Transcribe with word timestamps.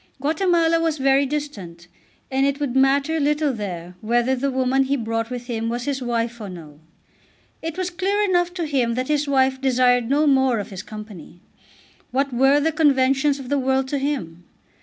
Guatemala 0.19 0.79
was 0.79 0.97
very 0.97 1.27
distant, 1.27 1.87
and 2.31 2.43
it 2.43 2.59
would 2.59 2.75
matter 2.75 3.19
little 3.19 3.53
there 3.53 3.93
whether 4.01 4.35
the 4.35 4.49
woman 4.49 4.85
he 4.85 4.95
brought 4.97 5.29
with 5.29 5.45
him 5.45 5.69
was 5.69 5.83
his 5.83 6.01
wife 6.01 6.41
or 6.41 6.49
no. 6.49 6.79
It 7.61 7.77
was 7.77 7.91
clear 7.91 8.19
enough 8.23 8.51
to 8.55 8.65
him 8.65 8.95
that 8.95 9.09
his 9.09 9.27
wife 9.27 9.61
desired 9.61 10.09
no 10.09 10.25
more 10.25 10.57
of 10.57 10.71
his 10.71 10.81
company. 10.81 11.39
What 12.09 12.33
were 12.33 12.59
the 12.59 12.71
conventions 12.71 13.37
of 13.37 13.49
the 13.49 13.59
world 13.59 13.87
to 13.89 13.99
him? 13.99 14.43